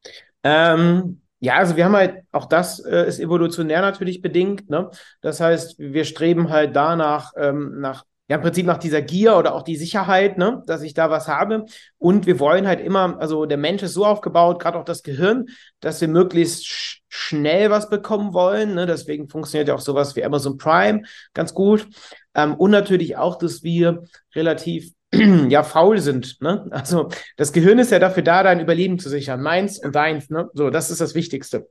[0.44, 4.70] Ähm, ja, also wir haben halt, auch das äh, ist evolutionär natürlich bedingt.
[4.70, 4.90] Ne?
[5.22, 9.56] Das heißt, wir streben halt danach, ähm, nach ja im Prinzip nach dieser Gier oder
[9.56, 11.66] auch die Sicherheit, ne, dass ich da was habe.
[11.98, 15.48] Und wir wollen halt immer, also der Mensch ist so aufgebaut, gerade auch das Gehirn,
[15.80, 18.76] dass wir möglichst sch schnell was bekommen wollen.
[18.76, 18.86] Ne?
[18.86, 21.02] Deswegen funktioniert ja auch sowas wie Amazon Prime
[21.34, 21.88] ganz gut.
[22.36, 24.04] Ähm, und natürlich auch, dass wir
[24.36, 26.42] relativ ja faul sind.
[26.42, 26.68] Ne?
[26.72, 29.42] Also das Gehirn ist ja dafür da, dein Überleben zu sichern.
[29.42, 30.30] Meins und deins.
[30.30, 30.50] Ne?
[30.54, 31.68] So, das ist das Wichtigste.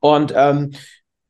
[0.00, 0.72] Und ähm,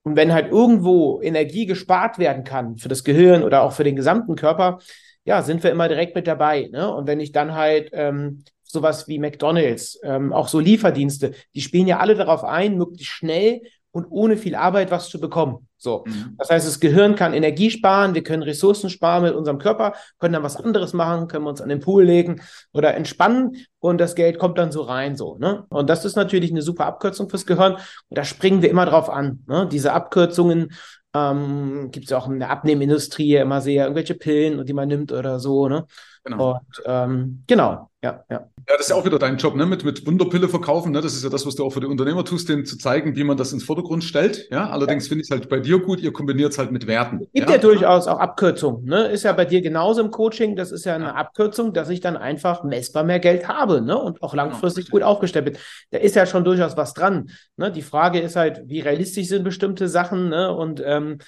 [0.03, 3.97] und wenn halt irgendwo Energie gespart werden kann für das Gehirn oder auch für den
[3.97, 4.81] gesamten Körper,
[5.25, 6.69] ja, sind wir immer direkt mit dabei.
[6.73, 6.93] Ne?
[6.93, 11.87] Und wenn ich dann halt ähm, sowas wie McDonalds, ähm, auch so Lieferdienste, die spielen
[11.87, 15.69] ja alle darauf ein, möglichst schnell und ohne viel Arbeit was zu bekommen.
[15.77, 16.05] So.
[16.07, 16.35] Mhm.
[16.39, 20.33] Das heißt, das Gehirn kann Energie sparen, wir können Ressourcen sparen mit unserem Körper, können
[20.33, 22.41] dann was anderes machen, können wir uns an den Pool legen
[22.73, 25.67] oder entspannen und das Geld kommt dann so rein, so, ne?
[25.69, 27.83] Und das ist natürlich eine super Abkürzung fürs Gehirn und
[28.19, 29.69] da springen wir immer drauf an, ne?
[29.71, 30.73] Diese Abkürzungen
[31.15, 35.13] ähm, gibt es ja auch in der Abnehmindustrie immer sehr irgendwelche Pillen, die man nimmt
[35.13, 35.87] oder so, ne?
[36.25, 36.53] Genau.
[36.53, 38.49] Und ähm, genau, ja, ja.
[38.69, 39.67] Ja, das ist ja auch wieder dein Job, ne?
[39.67, 40.93] Mit, mit Wunderpille verkaufen.
[40.93, 41.01] Ne?
[41.01, 43.25] Das ist ja das, was du auch für die Unternehmer tust, denen zu zeigen, wie
[43.25, 44.49] man das ins Vordergrund stellt.
[44.51, 45.09] Ja, allerdings ja.
[45.09, 47.21] finde ich es halt bei dir gut, ihr kombiniert es halt mit Werten.
[47.33, 48.85] Gibt ja, ja durchaus auch Abkürzungen.
[48.85, 49.07] Ne?
[49.07, 50.55] Ist ja bei dir genauso im Coaching.
[50.55, 51.15] Das ist ja eine ja.
[51.15, 53.99] Abkürzung, dass ich dann einfach messbar mehr Geld habe ne?
[53.99, 54.99] und auch langfristig genau.
[54.99, 55.57] gut aufgestellt bin.
[55.91, 57.31] Da ist ja schon durchaus was dran.
[57.57, 57.73] Ne?
[57.73, 60.55] Die Frage ist halt, wie realistisch sind bestimmte Sachen ne?
[60.55, 61.19] und ähm,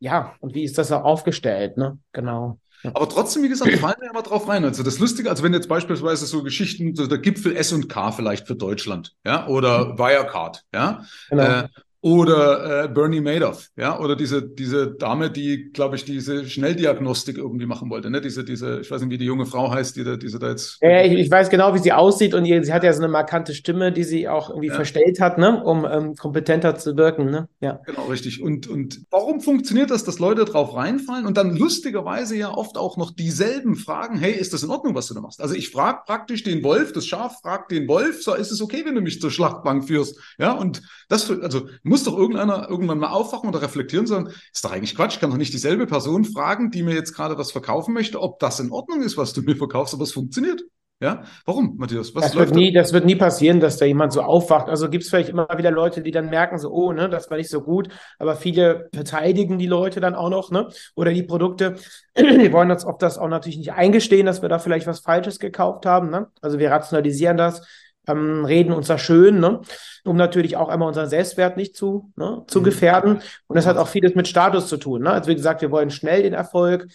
[0.00, 1.78] ja, und wie ist das auch aufgestellt?
[1.78, 1.98] Ne?
[2.12, 2.58] Genau.
[2.92, 4.64] Aber trotzdem, wie gesagt, fallen wir immer drauf rein.
[4.64, 8.12] Also das Lustige, also wenn jetzt beispielsweise so Geschichten, so der Gipfel S und K
[8.12, 9.98] vielleicht für Deutschland, ja, oder mhm.
[9.98, 11.42] Wirecard, ja, genau.
[11.42, 11.68] äh,
[12.04, 17.64] oder äh, Bernie Madoff, ja, oder diese, diese Dame, die, glaube ich, diese Schnelldiagnostik irgendwie
[17.64, 18.20] machen wollte, ne?
[18.20, 20.76] Diese, diese, ich weiß nicht, wie die junge Frau heißt, die, diese da jetzt.
[20.82, 23.10] Ja, ich, ich weiß genau, wie sie aussieht und ihr, sie hat ja so eine
[23.10, 24.74] markante Stimme, die sie auch irgendwie ja.
[24.74, 25.64] verstellt hat, ne?
[25.64, 27.48] um ähm, kompetenter zu wirken, ne?
[27.62, 27.80] Ja.
[27.86, 28.42] Genau, richtig.
[28.42, 32.98] Und, und warum funktioniert das, dass Leute drauf reinfallen und dann lustigerweise ja oft auch
[32.98, 35.40] noch dieselben Fragen, hey, ist das in Ordnung, was du da machst?
[35.40, 38.82] Also ich frage praktisch den Wolf, das Schaf fragt den Wolf, so ist es okay,
[38.84, 40.18] wenn du mich zur Schlachtbank führst?
[40.38, 44.72] Ja, und das, also muss doch irgendeiner irgendwann mal aufwachen oder reflektieren, sondern ist doch
[44.72, 45.14] eigentlich Quatsch.
[45.14, 48.40] Ich kann doch nicht dieselbe Person fragen, die mir jetzt gerade was verkaufen möchte, ob
[48.40, 50.64] das in Ordnung ist, was du mir verkaufst, aber es funktioniert.
[51.00, 52.12] Ja, warum, Matthias?
[52.16, 54.68] Was das, wird nie, das wird nie passieren, dass da jemand so aufwacht.
[54.68, 57.36] Also gibt es vielleicht immer wieder Leute, die dann merken, so, oh, ne, das war
[57.36, 60.66] nicht so gut, aber viele verteidigen die Leute dann auch noch, ne?
[60.96, 61.76] Oder die Produkte.
[62.16, 65.38] Wir wollen uns oft das auch natürlich nicht eingestehen, dass wir da vielleicht was Falsches
[65.38, 66.10] gekauft haben.
[66.10, 66.26] Ne?
[66.40, 67.66] Also wir rationalisieren das,
[68.06, 69.60] ähm, reden uns da schön, ne?
[70.04, 72.64] um natürlich auch einmal unseren Selbstwert nicht zu, ne, zu mhm.
[72.64, 73.20] gefährden.
[73.46, 75.02] Und das hat auch vieles mit Status zu tun.
[75.02, 75.10] Ne?
[75.10, 76.88] Also wie gesagt, wir wollen schnell den Erfolg.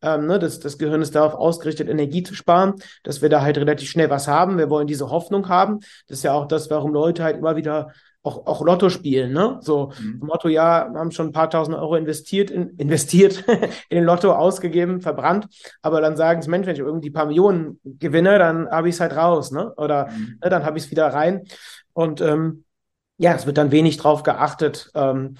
[0.00, 3.58] Ähm, ne, das, das Gehirn ist darauf ausgerichtet, Energie zu sparen, dass wir da halt
[3.58, 4.58] relativ schnell was haben.
[4.58, 5.80] Wir wollen diese Hoffnung haben.
[6.08, 9.58] Das ist ja auch das, warum Leute halt immer wieder auch, auch Lotto spielen, ne?
[9.60, 10.20] So mhm.
[10.22, 13.44] Motto, ja, wir haben schon ein paar tausend Euro investiert, in, investiert
[13.88, 15.48] in den Lotto ausgegeben, verbrannt,
[15.82, 18.94] aber dann sagen sie, Mensch, wenn ich irgendwie ein paar Millionen gewinne, dann habe ich
[18.94, 19.72] es halt raus, ne?
[19.76, 20.38] Oder mhm.
[20.42, 21.44] ne, dann habe ich es wieder rein.
[21.92, 22.64] Und ähm,
[23.18, 24.90] ja, es wird dann wenig drauf geachtet.
[24.94, 25.36] Ähm,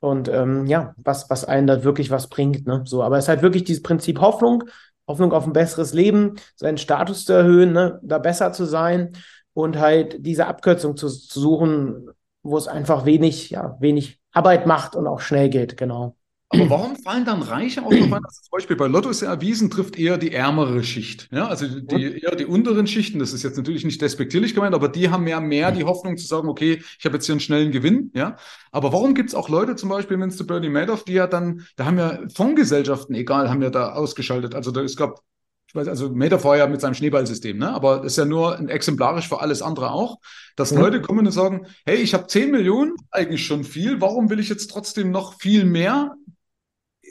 [0.00, 2.82] und ähm, ja, was, was einen da wirklich was bringt, ne?
[2.84, 4.64] So, aber es ist halt wirklich dieses Prinzip Hoffnung,
[5.08, 7.98] Hoffnung auf ein besseres Leben, seinen Status zu erhöhen, ne?
[8.02, 9.12] da besser zu sein
[9.54, 12.10] und halt diese Abkürzung zu, zu suchen,
[12.50, 16.16] wo es einfach wenig, ja, wenig Arbeit macht und auch schnell geht, genau.
[16.50, 18.22] Aber warum fallen dann Reiche auch noch an?
[18.24, 21.28] Das zum Beispiel bei Lotto ist ja erwiesen, trifft eher die ärmere Schicht.
[21.30, 24.88] Ja, also die, eher die unteren Schichten, das ist jetzt natürlich nicht despektierlich gemeint, aber
[24.88, 27.70] die haben ja mehr die Hoffnung zu sagen, okay, ich habe jetzt hier einen schnellen
[27.70, 28.10] Gewinn.
[28.14, 28.36] Ja,
[28.72, 31.26] aber warum gibt es auch Leute, zum Beispiel, wenn es zu Bernie Madoff, die ja
[31.26, 34.54] dann, da haben ja Fondsgesellschaften, egal, haben ja da ausgeschaltet.
[34.54, 35.20] Also da, es gab
[35.68, 37.70] ich weiß, also Metaphor ja mit seinem Schneeballsystem, ne?
[37.70, 40.16] aber das ist ja nur ein exemplarisch für alles andere auch,
[40.56, 40.80] dass mhm.
[40.80, 44.48] Leute kommen und sagen, hey, ich habe 10 Millionen, eigentlich schon viel, warum will ich
[44.48, 46.14] jetzt trotzdem noch viel mehr?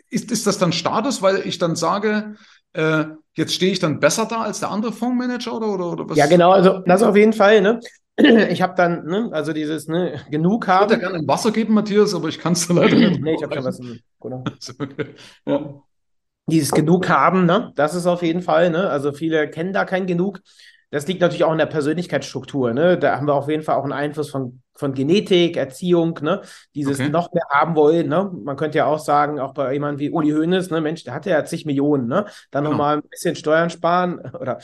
[0.10, 2.36] Ist, ist das dann Status, weil ich dann sage,
[2.74, 6.18] äh, jetzt stehe ich dann besser da als der andere Fondsmanager oder, oder, oder was?
[6.18, 7.80] Ja, genau, also das auf jeden Fall, ne?
[8.50, 10.86] Ich habe dann, ne, also dieses, ne, genug haben.
[10.86, 13.22] Ich würde ja gerne ein Wasser geben, Matthias, aber ich kann es leider nicht.
[13.22, 13.84] nee, ich habe kein Wasser.
[14.20, 14.44] Genau.
[14.80, 15.14] okay.
[15.46, 15.84] ja
[16.48, 17.72] dieses Genug haben, ne?
[17.76, 18.90] Das ist auf jeden Fall, ne?
[18.90, 20.42] Also viele kennen da kein Genug.
[20.92, 22.98] Das liegt natürlich auch in der Persönlichkeitsstruktur, ne?
[22.98, 26.42] Da haben wir auf jeden Fall auch einen Einfluss von von Genetik, Erziehung, ne,
[26.76, 27.10] dieses okay.
[27.10, 28.32] noch mehr haben wollen, ne?
[28.44, 31.26] Man könnte ja auch sagen, auch bei jemandem wie Uli Hoeneß, ne, Mensch, der hat
[31.26, 32.26] ja zig Millionen, ne?
[32.52, 32.72] Dann genau.
[32.72, 34.60] nochmal ein bisschen Steuern sparen oder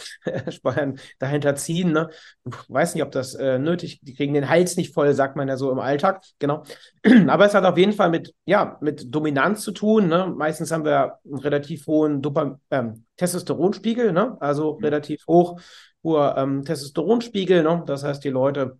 [0.49, 2.10] Steuern dahinter ziehen, ne?
[2.45, 5.47] Ich weiß nicht, ob das äh, nötig, die kriegen den Hals nicht voll, sagt man
[5.47, 6.63] ja so im Alltag, genau.
[7.28, 10.34] Aber es hat auf jeden Fall mit, ja, mit Dominanz zu tun, ne?
[10.36, 14.38] Meistens haben wir einen relativ hohen Dopam ähm, Testosteronspiegel, ne?
[14.39, 14.84] Also mhm.
[14.84, 15.60] relativ hoch,
[16.04, 17.84] hoher ähm, Testosteronspiegel, ne?
[17.86, 18.78] Das heißt, die Leute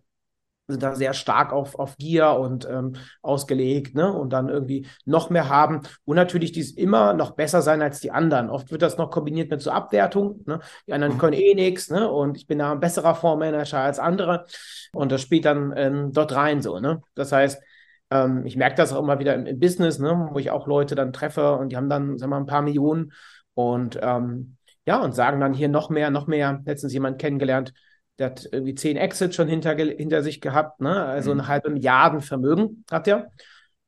[0.66, 4.12] sind da sehr stark auf, auf Gier und ähm, ausgelegt, ne?
[4.12, 5.80] Und dann irgendwie noch mehr haben.
[6.04, 8.48] Und natürlich dies immer noch besser sein als die anderen.
[8.48, 10.42] Oft wird das noch kombiniert mit so Abwertung.
[10.46, 10.60] Ne?
[10.86, 11.18] Die anderen mhm.
[11.18, 12.10] können eh nichts, ne?
[12.10, 14.46] Und ich bin da ein besserer Fondsmanager als andere.
[14.92, 17.02] Und das spielt dann ähm, dort rein so, ne?
[17.14, 17.62] Das heißt,
[18.10, 20.28] ähm, ich merke das auch immer wieder im, im, Business, ne?
[20.32, 22.62] wo ich auch Leute dann treffe und die haben dann, sagen wir mal, ein paar
[22.62, 23.12] Millionen
[23.54, 26.60] und ähm, ja, und sagen dann hier noch mehr, noch mehr.
[26.64, 27.72] Letztens jemand kennengelernt,
[28.18, 31.04] der hat irgendwie zehn Exits schon hinter, hinter sich gehabt, ne?
[31.04, 31.40] also mhm.
[31.40, 33.30] eine halbe Milliarden Vermögen hat er.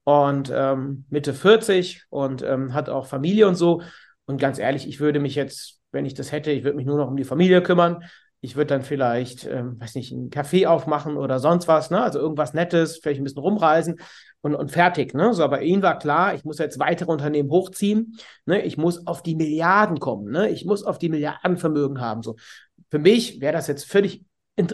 [0.04, 3.82] Und ähm, Mitte 40 und ähm, hat auch Familie und so.
[4.26, 6.96] Und ganz ehrlich, ich würde mich jetzt, wenn ich das hätte, ich würde mich nur
[6.96, 8.04] noch um die Familie kümmern.
[8.40, 12.00] Ich würde dann vielleicht, ähm, weiß nicht, einen Café aufmachen oder sonst was, ne?
[12.00, 13.98] Also irgendwas Nettes, vielleicht ein bisschen rumreisen
[14.46, 15.12] und, und fertig.
[15.14, 15.34] Ne?
[15.34, 18.16] So, aber ihm war klar, ich muss jetzt weitere Unternehmen hochziehen.
[18.44, 18.62] Ne?
[18.62, 20.30] Ich muss auf die Milliarden kommen.
[20.30, 20.48] Ne?
[20.50, 22.22] Ich muss auf die Milliardenvermögen haben.
[22.22, 22.36] So.
[22.90, 24.24] Für mich wäre das jetzt völlig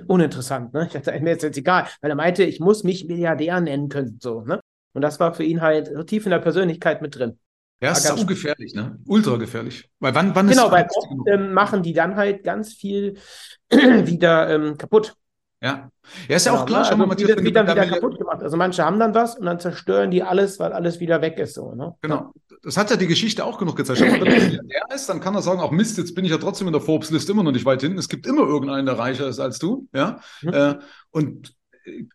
[0.07, 0.73] uninteressant.
[0.75, 0.87] Ne?
[0.87, 4.19] Ich dachte, mir ist jetzt egal, weil er meinte, ich muss mich Milliardär nennen können.
[4.21, 4.61] So, ne?
[4.95, 7.39] Und das war für ihn halt so tief in der Persönlichkeit mit drin.
[7.83, 9.01] Ja, ist ungefährlich, ne?
[9.07, 9.91] Ultra gefährlich.
[9.99, 13.17] Weil wann, wann genau, ist weil oft ähm, machen die dann halt ganz viel
[13.71, 15.17] wieder ähm, kaputt.
[15.63, 15.91] Ja.
[16.29, 16.97] Ja, ist ja auch genau, klar, ne?
[16.97, 18.43] mal, also Matthias, wird, wird dann wieder kaputt gemacht.
[18.43, 21.55] Also manche haben dann was und dann zerstören die alles, weil alles wieder weg ist.
[21.55, 21.95] So, ne?
[22.01, 22.33] Genau.
[22.65, 24.01] Das hat ja die Geschichte auch genug gezeigt.
[24.01, 26.67] Mal, wenn der ist, dann kann er sagen, auch Mist, jetzt bin ich ja trotzdem
[26.67, 27.99] in der Forbes-Liste immer noch nicht weit hinten.
[27.99, 29.89] Es gibt immer irgendeinen, der reicher ist als du.
[29.93, 30.21] Ja.
[30.43, 30.53] Mhm.
[30.53, 30.75] Äh,
[31.11, 31.55] und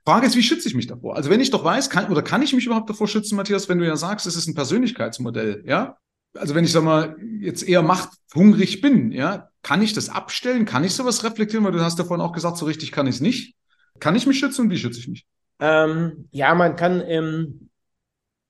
[0.06, 1.16] Frage ist, wie schütze ich mich davor?
[1.16, 3.80] Also wenn ich doch weiß, kann, oder kann ich mich überhaupt davor schützen, Matthias, wenn
[3.80, 5.98] du ja sagst, es ist ein Persönlichkeitsmodell, ja?
[6.38, 10.66] Also wenn ich sag mal jetzt eher machthungrig bin, ja, kann ich das abstellen?
[10.66, 11.66] Kann ich sowas reflektieren?
[11.66, 13.56] Weil du hast ja vorhin auch gesagt, so richtig kann ich es nicht.
[14.00, 15.26] Kann ich mich schützen und wie schütze ich mich?
[15.60, 17.70] Ähm, ja, man kann, ähm,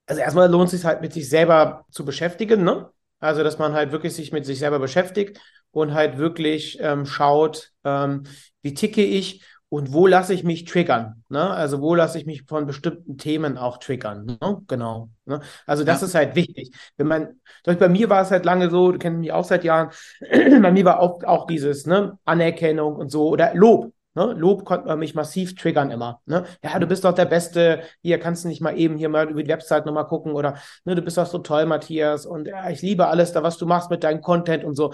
[0.06, 2.89] also erstmal lohnt es sich halt mit sich selber zu beschäftigen, ne?
[3.19, 7.71] Also, dass man halt wirklich sich mit sich selber beschäftigt und halt wirklich ähm, schaut,
[7.84, 8.23] ähm,
[8.62, 11.23] wie ticke ich und wo lasse ich mich triggern?
[11.27, 11.49] Ne?
[11.49, 14.25] Also wo lasse ich mich von bestimmten Themen auch triggern?
[14.25, 14.62] Ne?
[14.67, 15.10] Genau.
[15.25, 15.41] Ne?
[15.65, 16.08] Also das ja.
[16.08, 16.71] ist halt wichtig.
[16.95, 19.89] Wenn man, bei mir war es halt lange so, du kennst mich auch seit Jahren,
[20.32, 22.17] bei mir war auch, auch dieses ne?
[22.23, 23.91] Anerkennung und so oder Lob.
[24.15, 24.34] Ne?
[24.38, 26.21] Lob konnte man mich massiv triggern immer.
[26.25, 26.45] Ne?
[26.63, 27.82] Ja, du bist doch der Beste.
[28.01, 30.95] Hier kannst du nicht mal eben hier mal über die Website nochmal gucken oder ne,
[30.95, 32.25] du bist doch so toll, Matthias.
[32.25, 34.93] Und ja, ich liebe alles da, was du machst mit deinem Content und so.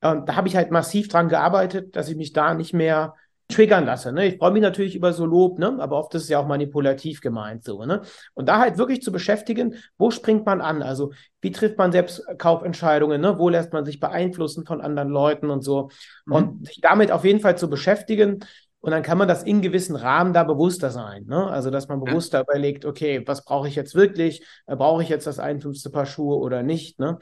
[0.00, 3.14] Und da habe ich halt massiv dran gearbeitet, dass ich mich da nicht mehr
[3.52, 4.12] triggern lasse.
[4.12, 4.26] Ne?
[4.26, 5.76] Ich freue mich natürlich über so Lob, ne?
[5.78, 7.64] aber oft ist es ja auch manipulativ gemeint.
[7.64, 8.02] So, ne?
[8.34, 10.82] Und da halt wirklich zu beschäftigen, wo springt man an?
[10.82, 13.20] Also wie trifft man selbst Kaufentscheidungen?
[13.20, 13.38] Ne?
[13.38, 15.90] Wo lässt man sich beeinflussen von anderen Leuten und so?
[16.26, 16.32] Mhm.
[16.32, 18.40] Und sich damit auf jeden Fall zu beschäftigen.
[18.80, 21.26] Und dann kann man das in gewissen Rahmen da bewusster sein.
[21.26, 21.46] Ne?
[21.46, 22.42] Also, dass man bewusster ja.
[22.42, 24.44] überlegt, okay, was brauche ich jetzt wirklich?
[24.66, 25.92] Äh, brauche ich jetzt das 51.
[25.92, 26.98] Paar Schuhe oder nicht?
[26.98, 27.18] Ne?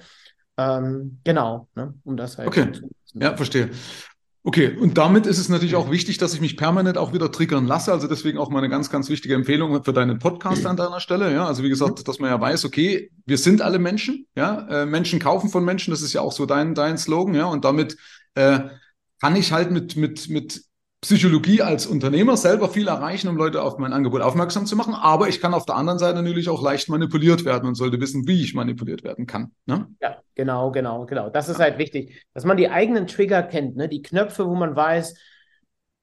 [0.56, 1.94] Ähm, genau, ne?
[2.04, 2.48] um das halt.
[2.48, 2.72] Okay,
[3.12, 3.70] ja, verstehe.
[4.42, 7.66] Okay, und damit ist es natürlich auch wichtig, dass ich mich permanent auch wieder triggern
[7.66, 7.92] lasse.
[7.92, 11.30] Also deswegen auch meine ganz, ganz wichtige Empfehlung für deinen Podcast an deiner Stelle.
[11.30, 14.26] Ja, also wie gesagt, dass man ja weiß, okay, wir sind alle Menschen.
[14.34, 15.90] Ja, äh, Menschen kaufen von Menschen.
[15.90, 17.34] Das ist ja auch so dein, dein Slogan.
[17.34, 17.98] Ja, und damit
[18.34, 18.60] äh,
[19.20, 20.62] kann ich halt mit, mit, mit
[21.02, 24.92] Psychologie als Unternehmer selber viel erreichen, um Leute auf mein Angebot aufmerksam zu machen.
[24.92, 28.26] Aber ich kann auf der anderen Seite natürlich auch leicht manipuliert werden und sollte wissen,
[28.28, 29.52] wie ich manipuliert werden kann.
[29.64, 29.86] Ne?
[30.02, 31.30] Ja, genau, genau, genau.
[31.30, 33.88] Das ist halt wichtig, dass man die eigenen Trigger kennt, ne?
[33.88, 35.14] die Knöpfe, wo man weiß,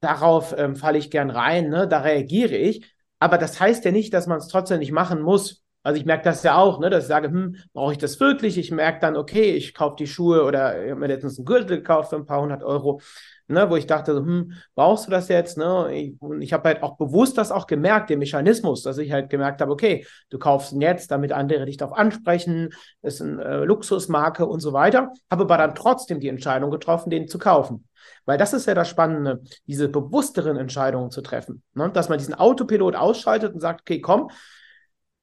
[0.00, 1.86] darauf ähm, falle ich gern rein, ne?
[1.86, 2.92] da reagiere ich.
[3.20, 5.62] Aber das heißt ja nicht, dass man es trotzdem nicht machen muss.
[5.84, 8.58] Also ich merke das ja auch, ne, dass ich sage, hm, brauche ich das wirklich?
[8.58, 11.78] Ich merke dann, okay, ich kaufe die Schuhe oder ich habe mir letztens einen Gürtel
[11.78, 13.00] gekauft für ein paar hundert Euro
[13.48, 15.58] ne, wo ich dachte, hm, brauchst du das jetzt?
[15.58, 15.88] Ne?
[15.94, 19.30] Ich, und ich habe halt auch bewusst das auch gemerkt, den Mechanismus, dass ich halt
[19.30, 22.70] gemerkt habe, okay, du kaufst ihn jetzt, damit andere dich darauf ansprechen,
[23.02, 27.28] ist eine äh, Luxusmarke und so weiter, habe aber dann trotzdem die Entscheidung getroffen, den
[27.28, 27.88] zu kaufen.
[28.24, 31.62] Weil das ist ja das Spannende, diese bewussteren Entscheidungen zu treffen.
[31.74, 31.90] Ne?
[31.90, 34.30] Dass man diesen Autopilot ausschaltet und sagt, okay, komm,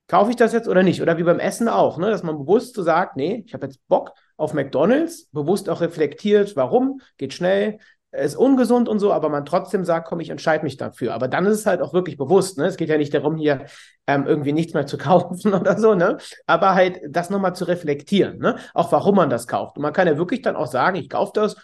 [0.07, 1.01] kaufe ich das jetzt oder nicht?
[1.01, 2.09] Oder wie beim Essen auch, ne?
[2.09, 6.55] dass man bewusst so sagt, nee, ich habe jetzt Bock auf McDonalds, bewusst auch reflektiert,
[6.55, 7.79] warum, geht schnell,
[8.17, 11.13] ist ungesund und so, aber man trotzdem sagt, komm, ich entscheide mich dafür.
[11.13, 12.57] Aber dann ist es halt auch wirklich bewusst.
[12.57, 12.65] Ne?
[12.65, 13.65] Es geht ja nicht darum, hier
[14.07, 16.17] ähm, irgendwie nichts mehr zu kaufen oder so, ne?
[16.47, 18.57] Aber halt das nochmal zu reflektieren, ne?
[18.73, 19.77] Auch warum man das kauft.
[19.77, 21.55] Und man kann ja wirklich dann auch sagen, ich kaufe das,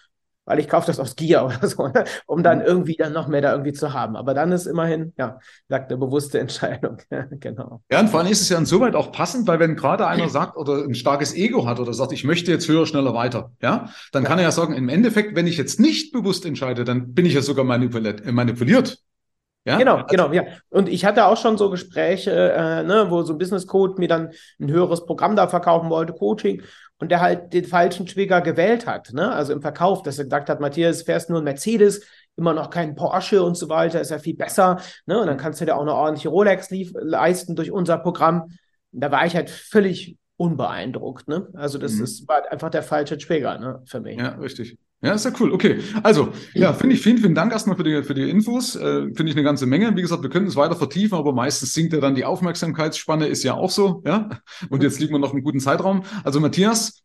[0.45, 2.05] weil ich kaufe das aus Gier oder so, ne?
[2.25, 2.65] um dann mhm.
[2.65, 4.15] irgendwie dann noch mehr da irgendwie zu haben.
[4.15, 6.97] Aber dann ist immerhin, ja, sagt eine bewusste Entscheidung.
[7.39, 7.81] genau.
[7.91, 10.57] Ja, und vor allem ist es ja insoweit auch passend, weil wenn gerade einer sagt
[10.57, 14.23] oder ein starkes Ego hat oder sagt, ich möchte jetzt höher, schneller, weiter, ja, dann
[14.23, 14.29] ja.
[14.29, 17.33] kann er ja sagen, im Endeffekt, wenn ich jetzt nicht bewusst entscheide, dann bin ich
[17.33, 18.25] ja sogar manipuliert.
[18.25, 18.99] Äh, manipuliert.
[19.65, 19.77] Ja?
[19.77, 20.43] Genau, also, genau, ja.
[20.69, 24.07] Und ich hatte auch schon so Gespräche, äh, ne, wo so ein Business Code mir
[24.07, 26.63] dann ein höheres Programm da verkaufen wollte, Coaching,
[27.01, 29.33] und der halt den falschen Trigger gewählt hat, ne?
[29.33, 32.05] Also im Verkauf, dass er gesagt hat, Matthias, fährst nur ein Mercedes,
[32.37, 35.19] immer noch kein Porsche und so weiter, ist ja viel besser, ne?
[35.19, 38.51] Und dann kannst du dir auch eine ordentliche Rolex leisten durch unser Programm.
[38.91, 41.47] Da war ich halt völlig unbeeindruckt, ne?
[41.55, 42.03] Also das mhm.
[42.03, 44.19] ist, war einfach der falsche Trigger, ne, für mich.
[44.19, 44.77] Ja, richtig.
[45.03, 45.51] Ja, ist ja cool.
[45.51, 45.79] Okay.
[46.03, 48.75] Also, ja, finde ich, vielen, vielen Dank erstmal für die, für die Infos.
[48.75, 49.95] Äh, finde ich eine ganze Menge.
[49.95, 53.43] Wie gesagt, wir können es weiter vertiefen, aber meistens sinkt ja dann die Aufmerksamkeitsspanne, ist
[53.43, 54.29] ja auch so, ja.
[54.69, 56.03] Und jetzt liegen wir noch einen guten Zeitraum.
[56.23, 57.01] Also, Matthias,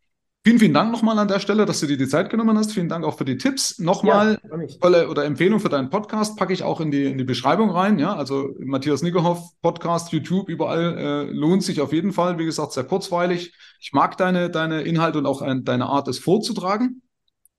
[0.47, 2.71] Vielen, vielen Dank nochmal an der Stelle, dass du dir die Zeit genommen hast.
[2.71, 3.79] Vielen Dank auch für die Tipps.
[3.79, 7.25] Nochmal ja, tolle oder Empfehlung für deinen Podcast packe ich auch in die, in die
[7.25, 7.99] Beschreibung rein.
[7.99, 12.39] Ja, also Matthias Nickerhoff, Podcast, YouTube, überall äh, lohnt sich auf jeden Fall.
[12.39, 13.53] Wie gesagt, sehr kurzweilig.
[13.81, 17.01] Ich mag deine, deine Inhalte und auch ein, deine Art, es vorzutragen.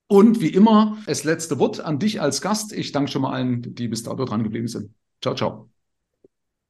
[0.09, 2.73] Und wie immer, das letzte Wort an dich als Gast.
[2.73, 4.95] Ich danke schon mal allen, die bis dato dran geblieben sind.
[5.21, 5.69] Ciao, ciao.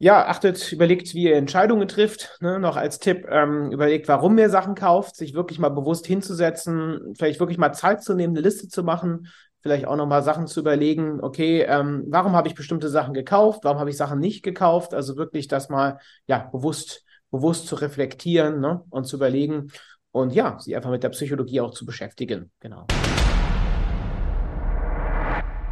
[0.00, 2.36] Ja, achtet, überlegt, wie ihr Entscheidungen trifft.
[2.40, 2.58] Ne?
[2.58, 7.38] Noch als Tipp, ähm, überlegt, warum ihr Sachen kauft, sich wirklich mal bewusst hinzusetzen, vielleicht
[7.38, 9.28] wirklich mal Zeit zu nehmen, eine Liste zu machen,
[9.60, 13.78] vielleicht auch nochmal Sachen zu überlegen, okay, ähm, warum habe ich bestimmte Sachen gekauft, warum
[13.78, 14.94] habe ich Sachen nicht gekauft?
[14.94, 18.82] Also wirklich das mal ja bewusst, bewusst zu reflektieren ne?
[18.90, 19.72] und zu überlegen.
[20.12, 22.50] und ja, sich einfach mit der Psychologie auch zu beschäftigen.
[22.60, 22.86] Genau.